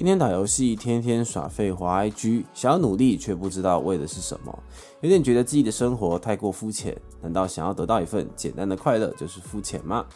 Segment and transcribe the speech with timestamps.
[0.00, 4.58] 天天打游戏，天天耍废滑 IG，想要努力却不知道为的是什么，
[5.02, 6.96] 有点觉得自己的生活太过肤浅。
[7.20, 10.06] 难道想要得到一份简单的快乐就是肤浅吗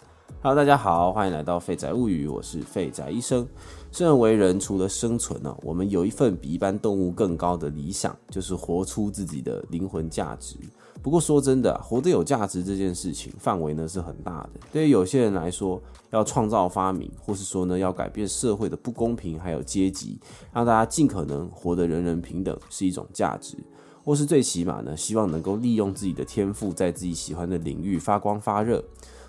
[0.42, 3.46] ？Hello，大家好，欢迎来到废宅物语，我是废宅医生。
[3.92, 10.56] 生而为人，除了生存呢，我们有一份比一般动物更高的理想，就是活出自己的灵魂价值。
[11.02, 14.60] 不过说真的，活得有价值这件事情范围呢是很大的。
[14.72, 15.78] 对于有些人来说，
[16.10, 20.19] 要创造发明，或是说呢要改变社会的不公平，还有阶级，
[20.52, 23.59] 让大家尽可能活得人人平等，是一种价值；
[24.02, 28.83] 或是最起码呢，希望能够利用自己的天赋，在自己喜欢的领域发光发热。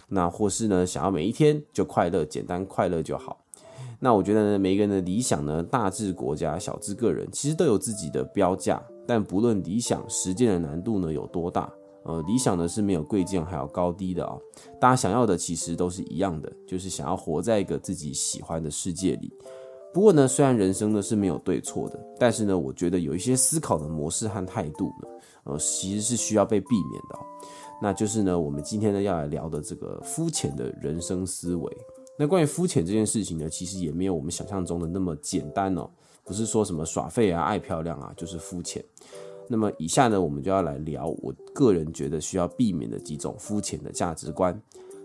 [0.07, 3.41] 那或是呢，想要每一天就快乐，简单快乐就好。
[3.99, 8.81] 那我觉得呢，每一个人的理想呢，大至国家，小至个人，其实都有自己的标价。
[9.07, 11.71] 但不论理想实践的难度呢有多大，
[12.03, 14.37] 呃，理想呢是没有贵贱还有高低的啊。
[14.79, 19.31] 大家想要的其实都是一样的，就是想要活在一个自己喜欢的世界里。
[19.93, 25.07] 不过呢，虽然人生呢是没有对错的，但是呢，我觉得有一些思考的模式和态度呢，
[25.45, 27.19] 呃，其实是需要被避免的。
[27.81, 31.77] 那就是呢，我们今天呢要来聊的这个肤浅的人生思维。
[32.17, 35.89] 那关于肤浅这件事情呢，其实也没有我们想象中的那么简单哦。
[36.25, 38.83] 不是说什么耍废啊、爱漂亮啊，就是肤浅。
[39.47, 44.59] 那么以下呢，我们就要来聊我个人觉得需要避免的几种肤浅的价值观。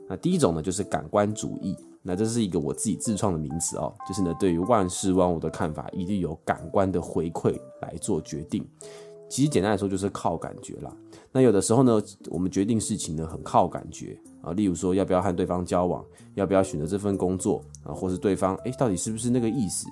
[0.09, 1.77] 那第一种呢，就是感官主义。
[2.03, 8.67] 那这是一个我自己自创的名词哦，就是呢，对于万事万物的看法，一定有感官的回馈来做决定。
[9.29, 10.91] 其实简单来说，就是靠感觉啦。
[11.31, 14.53] 那有的时候呢，我们决定事情呢，很靠感觉啊。
[14.55, 16.03] 例如说，要不要和对方交往，
[16.35, 19.87] 要不要选择这份工作啊，或是对方诶，到底是不是那个意思？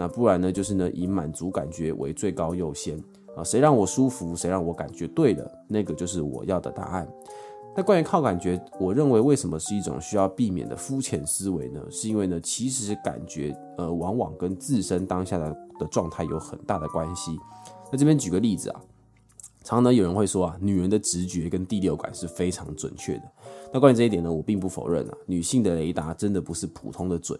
[0.00, 2.98] 那不然呢，就是呢，以满足感觉为最高优先
[3.36, 7.06] 啊，谁让我舒服，谁让我感觉对了，那个就是我要的答案。
[7.76, 11.82] 那关于靠感觉，我认为为什么是一种需要避免的肤浅思维呢？
[11.90, 17.38] 是因为呢，其实感觉呃，往往跟自身当下的的状态有很大的关系。
[17.92, 18.80] 那这边举个例子啊，
[19.62, 23.22] 常常有人会说啊，女人的直觉跟第六感是非常准确的。
[23.70, 27.38] 那关于这一点呢，我并不否认啊，女性的雷达真的不是普通的准。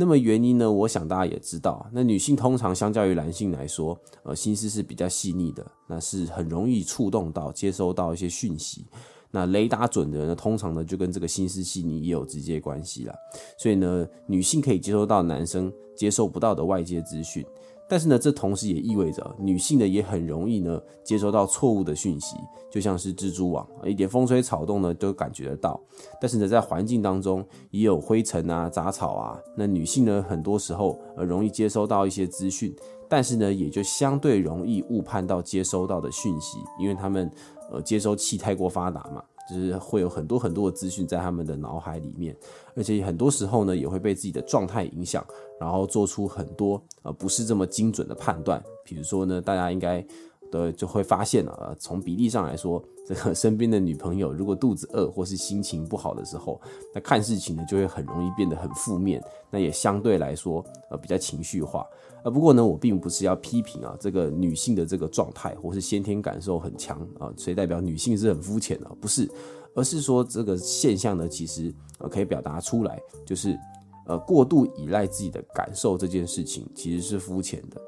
[0.00, 0.70] 那么原因呢？
[0.70, 8.86] 我想大家也知道，那女性通常相较于男性来说，呃，心思是比较细腻的，那是很容易触动到、接收到一些讯息。
[9.32, 13.14] 那雷达准的人呢，通常呢就跟这个心思细腻也有直接关系了。
[13.58, 17.44] 所以呢，女性可以接收到男生接收不到的外界资讯。
[17.88, 22.36] 但是呢，这同时也意味着女性呢也很容易呢接收到错误的讯息，
[22.70, 25.80] 就像是蜘蛛网，一点风吹草动呢都感觉得到。
[26.20, 32.76] 但是呢，在环境当中也有灰尘啊、杂草啊，那女性呢很多时候呃容易接收到一些资讯，
[33.08, 37.30] 但是呢也就相对容易误判到接收到的讯息，因为他们
[37.70, 39.24] 呃接收器太过发达嘛。
[39.48, 42.36] 就是会有很多很多的资讯在他们的脑海里面，
[42.76, 45.24] 而且很多时候呢，也会被自己的状态影响，
[45.58, 48.62] 然后做出很多呃不是这么精准的判断。
[48.84, 50.04] 比如说呢，大家应该
[50.50, 56.60] 的就会发现了，从比例上来说，这个身边的女朋友如果肚子饿或是心情不好的时候，
[56.94, 61.86] 那看事情呢就会很容易变得很负面，那也相对来说呃比较情绪化。
[62.24, 69.30] 啊，不过呢，我并不是要批评啊，这个女性的这个状态或是先天感受很强啊，所以代表女性是很肤浅的，不是，
[69.74, 73.56] 而是说这个现象呢，其实呃可以表达出来，就是
[74.06, 77.80] 呃过度依赖自己的感受这件事情其实是肤浅的。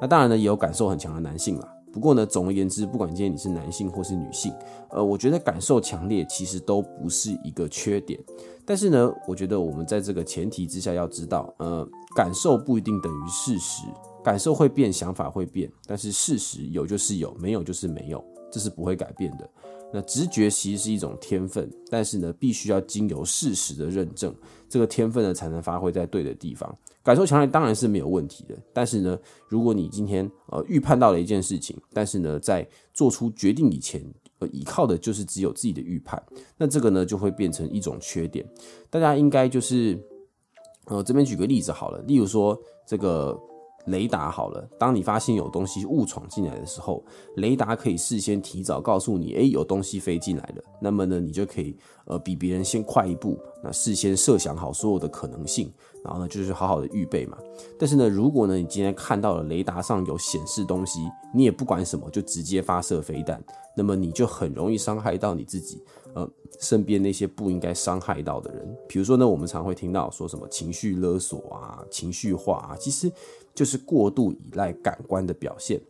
[0.00, 1.74] 那当然呢，也有感受很强的男性啦。
[1.98, 4.54] 不过呢，总而言之，不管今天你是男性或是女性，
[4.90, 8.16] 呃，我觉得感受强烈其实都不是一个缺点。
[8.64, 11.88] 但是呢，我觉得我们在这个前提之下要知道，呃。
[12.16, 13.84] 感受不一定等于事实，
[14.24, 19.48] 感受会变，想法会变，但是事实有就是有，没有就是没有，这是不会改变的。
[19.92, 24.34] 那直觉其实是一种天分，但是呢，必须要经由事实的认证，
[24.68, 26.76] 这个天分呢才能发挥在对的地方。
[27.08, 34.04] 感受强烈当然是没有问题的，但是呢，如果你今天呃预判到了一件事情，但是呢，在做出决定以前，
[34.40, 36.22] 呃，依靠的就是只有自己的预判，
[36.58, 38.46] 那这个呢就会变成一种缺点。
[38.90, 39.98] 大家应该就是。
[40.90, 43.38] 呃，这边举个例子好了，例如说这个
[43.88, 47.04] 雷达好了，当你发现有东西误闯进来的时候，
[47.36, 51.76] 雷达可以事先提早告诉你，诶，有东西飞进来了，那么呢，你就可以
[52.06, 55.72] 呃比别人先快一步，那事先设想好所有的可能性，
[56.04, 57.36] 然后呢就是好好的预备嘛。
[57.78, 61.00] 但是呢，如果呢你今天看到了雷达上有显示东西，
[61.34, 63.42] 你也不管什么就直接发射飞弹，
[63.76, 65.82] 那么你就很容易伤害到你自己。
[66.14, 73.12] 呃，身边那些不应该伤害到的人，比如说呢，我们常会听到说什么情绪勒索啊、情绪化啊，其实
[73.58, 75.80] 就是过度依赖感官的表现。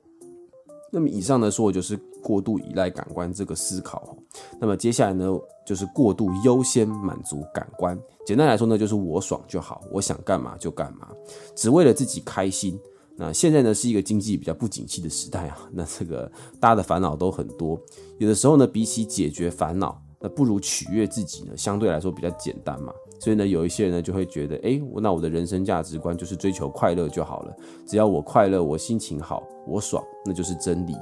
[0.91, 4.17] 那么以上呢说的就是过度依赖感官这个思考。
[4.59, 8.01] 那么接下来呢就是过度优先满足感官。
[8.25, 11.11] 简单来说呢就是我爽就好，我想干嘛就干嘛，
[11.55, 12.81] 只为了自己开心。
[13.17, 17.79] 那现在呢是一个经济比较不景气的时代啊，那这个大家的烦恼都很多，
[18.17, 22.95] 有的时候呢比起解决烦恼，那不如取悦自己呢，相对来说比较简单嘛。
[23.19, 27.57] 所以呢有一些人呢就会觉得，哎，那我的人生价值观就是追求快乐就好了，
[27.87, 30.95] 只要我快乐，我心情好，我爽，那就是真理。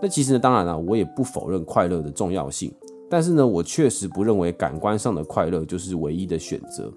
[0.00, 2.74] 那其实呢，当然了，我也不否认快乐的重要性，
[3.08, 6.92] 但是呢，我确实不认为感官上的快乐就是唯一的选择。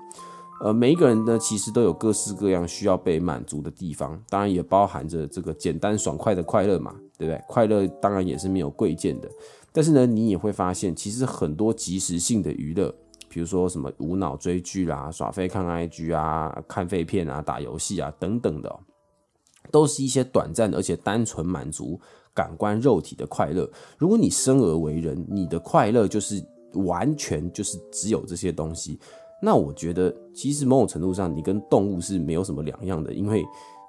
[0.64, 7.44] 呃，每一个人呢，其实都有各式各样需要被满足的地方，当然也包含着这个简单爽快的快乐嘛，对不对？
[7.48, 9.30] 快乐当然也是没有贵贱的，
[9.74, 12.96] 但是呢，你也会发现，其实很多即时性的娱乐，
[13.36, 18.74] 比如说什么无脑追剧啦、耍飞看 IG 啊、看废片啊、打游戏啊等等的，
[19.70, 22.00] 都是一些短暂的而且单纯满足
[22.34, 23.70] 感官肉体的快乐。
[23.98, 26.42] 如果你生而为人，你的快乐就是
[26.86, 28.98] 完全就是只有这些东西。
[29.42, 33.44] 那我觉得，其实某种程度上，你跟动物是没有什么两样的，因为，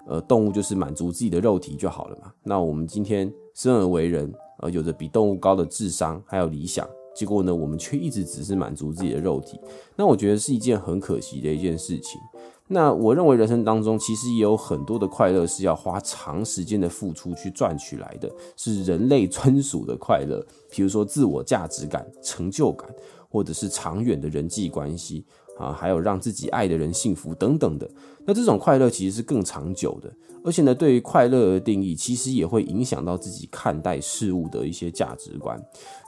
[0.08, 2.32] 呃，动物就是满足自己的肉体就好了嘛。
[2.43, 6.84] 那我们今天生而为人，呃，有着比动物高的智商还有理想，
[7.17, 9.59] 结果呢，我们却一直只是满足自己的肉体，
[9.97, 12.21] 那我觉得是一件很可惜的一件事情。
[12.69, 22.93] 那我认为人生当中其实也有很多的快乐是要花长时间的付出去赚取来的，是人类 专属的快乐，比如说自我价值感、成就感，
[23.31, 25.25] 或者是长远的人际关系。
[25.58, 27.91] 啊，还有让自己爱的人幸福等等的，
[28.25, 30.12] 那这种快乐其实是更长久的，
[30.44, 35.61] 而且呢，对于快乐的定义，其实也会影响到自己看待事物的一些价值观。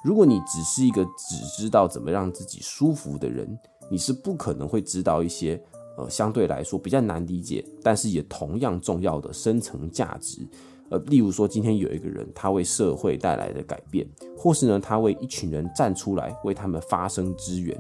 [0.05, 3.59] 如果你只是一个只知道怎么让自己舒服的人，
[3.91, 5.61] 你是不可能会知道一些
[5.97, 10.47] 呃相对来说比较难理解，但是也同样重要的深层价值。
[10.91, 17.79] 呃，例如说，今天有一个人，他为社会带来的改变，或是呢，他为一群人站出来，为他们发声支援。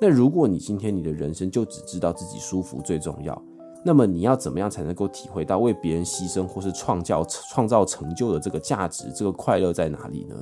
[0.00, 3.40] 那如果你今天你的人生就只知道自己舒服最重要，
[3.84, 10.36] 那么你要怎么样才能够体会到为别人牺牲或是创造创造成就的这个价值，这个快乐在哪里呢？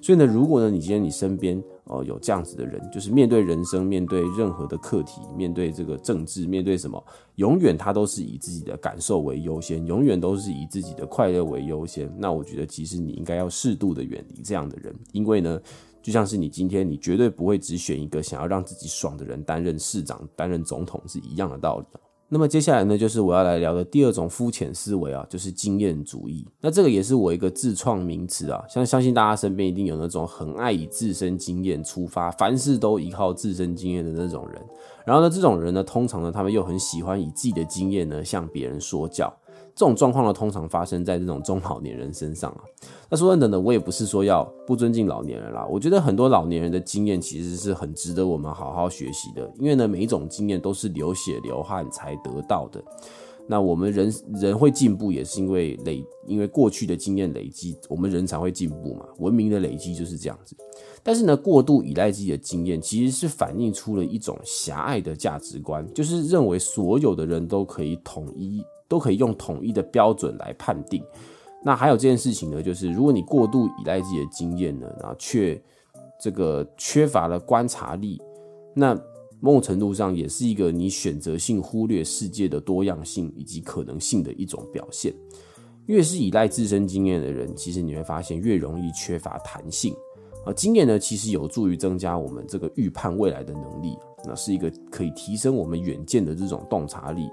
[0.00, 7.02] 所以呢，如果呢你今天你身边哦有这样子的人，就是面对人生、面对任何的课题、面对这个政治、面对什么，
[7.34, 12.12] 永远他都是以自己的感受为优先，永远都是以自己的快乐为优先。
[12.16, 15.60] 那我觉得其实你应该要适度的远离这样的人，因为呢。
[16.08, 21.84] 就像是你今天，你绝对不会只选一个想要让自己爽的人担任市长、担任总统是一样的道理。
[22.30, 26.46] 那么接下来呢，就是我要来聊的第二种肤浅思维啊，就是经验主义。
[26.62, 34.62] 那这个也是我一个自创名词啊，相相信大家身边一定有那种很爱以自身经验出发，凡事都依靠自身经验的那种人。
[35.04, 39.30] 然后呢，这种人呢，通常呢，他们又很喜欢以自己的经验呢向别人说教。
[39.78, 42.64] 这种状况呢，通常发生在这种中老年人身上啊。
[43.08, 45.64] 那说真的呢，我也不是说要不尊敬老年人啦。
[45.70, 52.82] 我觉得很多老年人的经验其实是很值得我们好好学习的，因为呢，每一种经验都是流血流汗才得到的。
[53.46, 59.06] 那我们人人会进步，也是因为累，因为过去的经验累积，我们人才会进步嘛。
[59.18, 60.56] 文明的累积就是这样子。
[61.04, 68.60] 但是呢，过度依赖自己的经验，其实是反映出了一种狭隘的价值观，就是认为所有的人都可以统一。
[68.88, 71.04] 都可以用统一的标准来判定。
[71.62, 75.60] 那还有这件事情呢，就是如果你过度依赖自己的经验呢，然后却
[76.20, 78.20] 这个缺乏了观察力，
[78.74, 78.94] 那
[79.40, 85.12] 某种程度上也是一个你选择性忽略世界的多样性以及可能性的一种表现。
[85.86, 89.94] 越是依赖自身经验的人，其实你会发现越容易缺乏弹性。
[90.44, 97.28] 而经验呢，其实有助于增加我们这个预判未来的能力，那是一个可以提升我们远见的这种洞察力。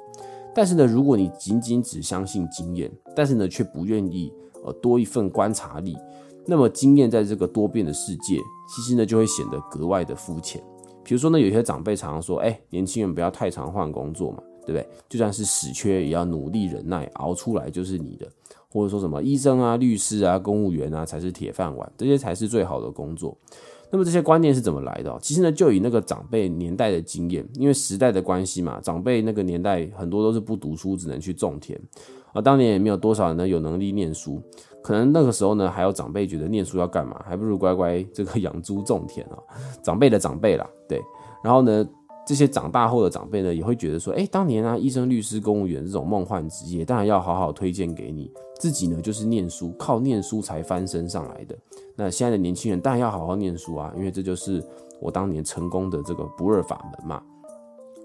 [0.55, 4.31] 但是呢，如果你仅仅只相信经验，但是呢却不愿意
[4.63, 5.97] 呃多一份观察力，
[6.45, 8.39] 那么经验在这个多变的世界，
[8.73, 10.63] 其实呢就会显得格外的肤浅。
[11.03, 14.89] 比如说呢，有些长辈常常说，哎，年轻人不要太常换工作嘛，对不对？
[15.09, 18.25] 就算是死缺，也要努力忍耐，熬出来就是你的。
[18.69, 23.37] 或者说什么医生啊、律师啊、公务员啊才是铁饭碗，这些才是最好的工作。
[23.91, 25.17] 那么这些观念是怎么来的？
[25.21, 31.79] 其实呢，就以那个长辈年代的经验，因为时代的关系嘛，长辈那个年代很多都是不读书，只能去种田，
[32.33, 34.41] 而当年也没有多少人呢有能力念书，
[34.83, 39.37] 可能那个时候呢，还有长辈觉得念书要干嘛，还不如乖乖这个养猪种田啊。
[39.81, 41.01] 长辈的长辈啦，对，
[41.43, 41.87] 然后呢？
[42.25, 48.31] 这些长大后的长辈呢，也会觉得说，哎，当年啊，医生、律师、公务员这种梦幻职业，当然要好好推荐给你。
[48.59, 51.55] 自己呢，就是念书，靠念书才翻身上来的。
[51.95, 54.63] 那现在的年轻人当然要好好念书啊，因为这就是
[54.99, 57.21] 我当年成功的这个不二法门嘛。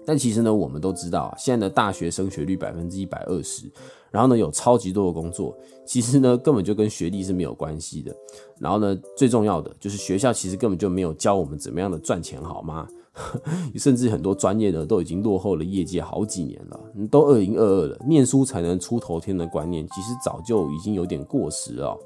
[0.05, 3.71] 但其实呢，我们都知道啊，现在的大学升学率百分之一百二十，
[4.11, 8.13] 然后呢有超级多的工作，其实呢根本就跟学历是没有关系的。
[8.59, 12.87] 然后呢，最重要的就是学校其实根本就没有教我们怎么样的赚钱，好吗？
[13.75, 21.97] 甚至很多专业的都已经落后了业界好几年了，都二零二二了，念书才能出头天的观念，其实早就已经有点过时了。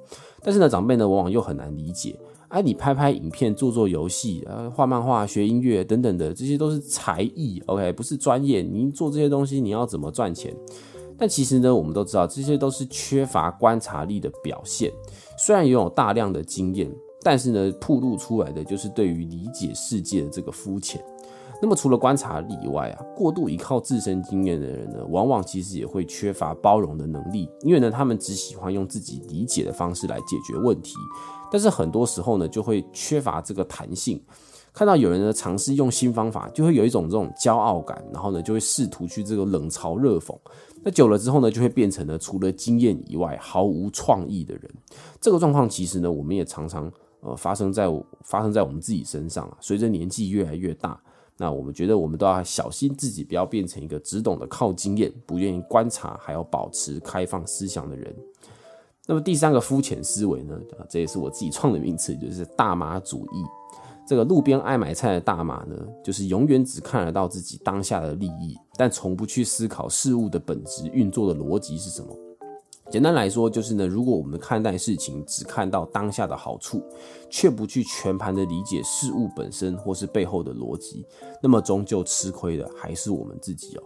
[0.41, 2.17] 但是呢，长辈呢往往又很难理解。
[2.47, 8.62] 哎，你拍拍影片、做做游戏、呃，画漫画、学音乐等等的，这些都是才艺，OK，不是专业。
[8.62, 10.55] 你做这些东西，你要怎么赚钱？
[11.17, 14.91] 但其实呢，我们都知道，这些都是缺乏观察力的表现。
[15.38, 16.89] 虽然拥有大量的经验，
[17.25, 21.03] 但是呢，曝露出来的就是对于理解世界的这个肤浅。
[21.60, 30.94] 那么，除了观察力以外啊，过度依靠自身经验的人呢，往往其实也会缺乏包容的能力，因为呢，他们只喜欢用自己理解的方式来解决问题。
[31.51, 34.22] 但是很多时候呢，就会缺乏这个弹性。
[34.72, 40.38] 看到有人呢尝试用新方法，就会有一种这种骄傲感，然后呢就会试图去这个冷嘲热讽。
[40.84, 44.70] 那久了之后呢，就会变成了除了经验以外毫无创意的人。
[45.20, 46.91] 这个状况其实呢，我们也常常
[47.25, 47.88] 呃发生在
[48.22, 49.58] 发生在我们自己身上啊。
[49.60, 50.98] 随着年纪越来越大，
[51.38, 58.15] 那我们觉得我们都要小心自己，不要变成一个只懂得靠经验、不愿意观察，还要保持开放思想的人。
[59.08, 60.60] 那么第三个肤浅思维呢？
[60.89, 63.44] 这也是我自己创的名词，就是大妈主义。
[64.08, 72.15] 这个路边爱买菜的大妈呢，就是永远只看得到自己当下的利益，但从不去思考事物的本质运作的逻辑是什么。
[72.92, 76.84] 简单来说，就是呢，如果我们看待事情只看到当下的好处，
[77.30, 81.06] 却不去全盘的理解事物本身或是背后的逻辑，
[81.42, 83.84] 那么终究吃亏的还是我们自己哦。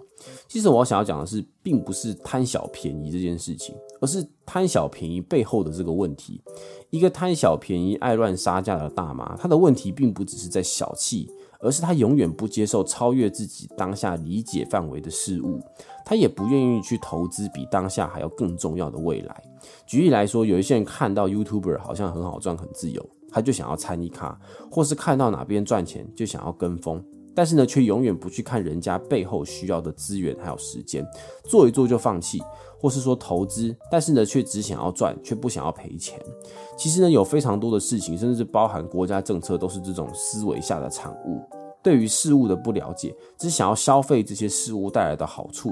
[0.48, 6.42] 其实我想要讲的是，并不是贪小便宜这件事情，而是贪小便宜背后的这个问题。
[6.90, 11.32] 一个贪小便宜、爱乱杀价的大妈，她的问题并不只是在小气。
[11.60, 15.62] 而是他永远不接受超越自己当下理解范围的事物，
[16.06, 19.44] 他也不愿意去投资比当下还要更重要的未来。
[19.86, 24.40] 举例来说，有一些人看到 YouTuber 好像很好赚、很自由，他就想要参一卡，
[24.72, 27.04] 或是看到哪边赚钱就想要跟风。
[27.36, 31.06] 但是呢，却永远不去看人家背后需要的资源还有时间，
[31.46, 32.42] 做一做就放弃，
[32.80, 36.20] 或是说投资，但是呢，却只想要赚，却不想要赔钱。
[36.78, 41.42] 其实呢，有非常多的事情，甚至包含国家政策，都是这种思维下的产物。
[41.82, 45.72] 对于事物的不了解，只想要消费这些事物带来的好处。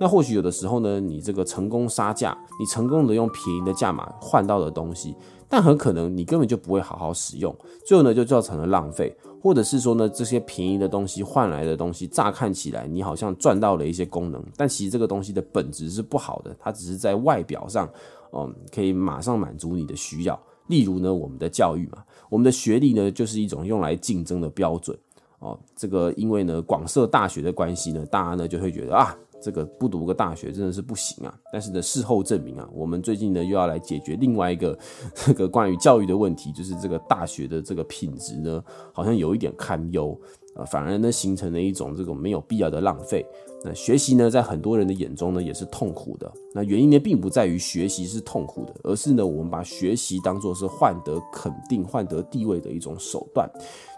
[0.00, 5.16] 那或许有的时候呢，你这个成功杀价，你成功的用便宜的价码换到的东西，
[5.48, 7.54] 但很可能你根本就不会好好使用，
[7.86, 9.16] 最后呢就造成了浪费。
[9.40, 17.88] 或者是说呢，这些便宜的东西换来的东西，乍看起来你好像赚到了一些功能，但其实这个东西的本质是不好的，它只是在外表上，
[18.32, 20.38] 嗯，可以马上满足你的需要。
[20.66, 24.98] 例如呢，我们的教育嘛，我们的学历呢，就是一种用来竞争的标准。
[25.38, 29.16] 哦，这个因为呢广设大学的关系呢，大家呢就会觉得啊。
[29.40, 31.38] 这个不读个大学真的是不行啊！
[31.52, 34.76] 但是呢，事后证明啊，我们最近呢又要来解决另外一个
[35.14, 40.18] 这个关于教育的问题，就是这个大学的这个品质呢，好像有一点堪忧
[40.58, 43.24] 啊，反而呢形成了一种这种没有必要的浪费。
[43.64, 46.30] 那学习呢，在很多人的眼中呢，也是痛苦的。
[46.52, 53.50] 那原因呢，并不在于学习是痛苦的，而是呢，我们把学习当作是换得肯定、换得地位的一种手段，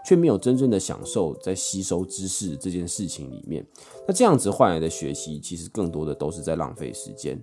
[0.05, 3.65] 却没有真正的享受在吸收知识这件事情里面。
[4.07, 7.39] 那这样子换来的学习，其实更多的都是在浪费时间。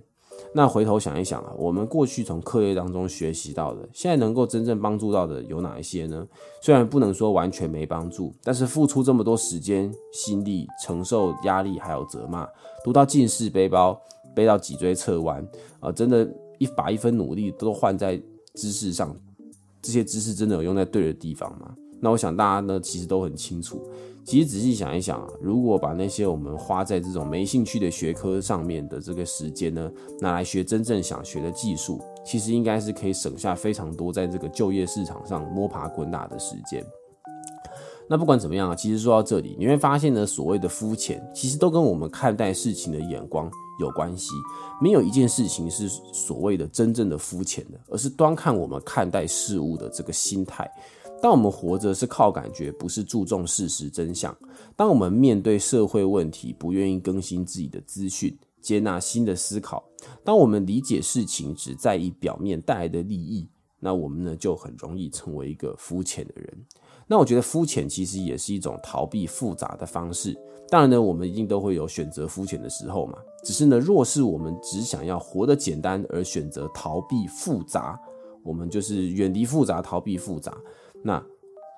[0.53, 6.27] 那回头想一想啊，我们过去从课业当中学习到的，现在能够真正帮助到的有哪一些呢？
[6.61, 12.47] 虽然不能说完全没帮助，但是付出这么多时间、心力，承受压力还有责骂，
[12.83, 13.99] 读到近视背包，
[14.33, 15.47] 背到脊椎侧弯
[15.79, 16.27] 啊，真的，
[16.57, 18.19] 一把一分努力都换在
[18.55, 19.15] 知识上，
[19.81, 21.75] 这些知识真的有用在对的地方吗？
[22.01, 23.81] 那我想大家呢，其实都很清楚。
[24.29, 36.85] 其实仔细想一想啊，如果把那些我们花在这种没兴趣的学科上面的这个时间呢，拿来学真正想学的技术，其实应该是可以省下非常多在这个就业市场上摸爬滚打的时间。
[38.07, 44.29] 那不管怎么样啊，其实说到这里，你会发现呢，所谓的肤浅，其实都跟我们看待事情的眼光有关系。
[44.79, 50.69] 没有一件事情是所谓的真正的肤浅的，而是端看我们看待事物的这个心态。
[51.21, 54.33] 当我们活着是靠感觉，不是注重事实真相；
[54.75, 59.83] 当我们面对社会问题，不愿意更新自己的资讯，接纳新的思考；
[60.23, 63.49] 当我们理解事情只在意表面带来的利益，
[63.79, 66.65] 那我们呢就很容易成为一个肤浅的人。
[67.05, 70.37] 那我觉得肤浅其实也是一种逃避复杂的方式。
[70.69, 73.17] 当然呢，我们一定都会有选择肤浅的时候嘛。
[73.43, 77.99] 只是呢，若是我们只想要活得简单而选择逃避复杂，
[78.43, 80.55] 我们就是远离复杂，逃避复杂。
[81.03, 81.23] 那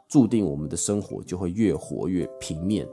[0.08, 2.88] 注定我们的生活就会越活越平面。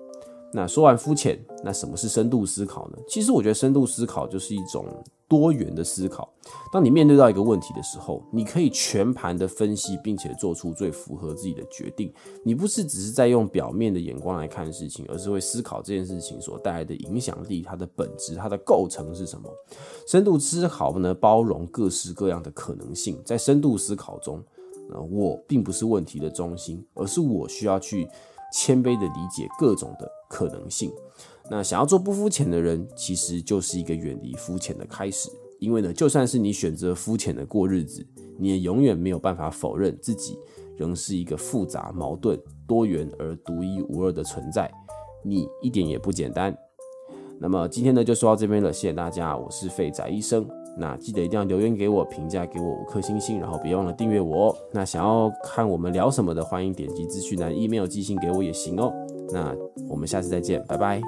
[0.51, 2.97] 那说完肤浅，那什么是深度思考呢？
[3.07, 4.87] 其实我觉得深度思考就是一种
[5.29, 6.33] 多元的思考。
[6.73, 12.11] 当你面对到一个问题的时候，你可以全盘的分析，并且做出最符合自己的决定。
[12.43, 19.51] 你不是只是在用表面的眼光来看事情，而是会思考这件事情所带来的影响力、它的本质、它的构成是什么。
[20.07, 23.21] 深度思考呢，包容各式各样的可能性。
[23.23, 24.43] 在深度思考中，
[25.11, 28.09] 我并不是问题的中心，而是我需要去。
[28.51, 30.91] 谦卑的理解各种的可能性。
[31.51, 35.29] 那想要做不肤浅的人，其实就是一个远离肤浅的开始。
[35.59, 38.03] 因为呢，就算是你选择肤浅的过日子，
[38.39, 40.39] 你也永远没有办法否认自己
[40.79, 44.73] 仍是一个复杂、矛盾、多元而独一无二的存在。
[45.23, 46.57] 你一点也不简单。
[47.39, 50.49] 那么今天呢，就说到这边了，谢谢大家，我是废仔医生。
[50.77, 54.57] 那记得一定要留言给我，评价给我五颗星星，然后别忘了订阅我哦。
[54.73, 58.93] 那想要看我们聊什么的，欢迎点击资讯栏 email 寄信给我也行哦。
[59.33, 59.55] 那
[59.89, 61.01] 我们下次再见，拜拜。